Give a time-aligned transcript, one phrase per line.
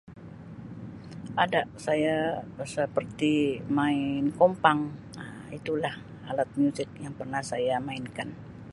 [1.43, 2.17] Ada saya
[2.75, 4.05] seperti Um main
[4.39, 4.79] kompang
[5.21, 5.93] Um itulah
[6.29, 8.29] alat muzik yang pernah saya mainkan.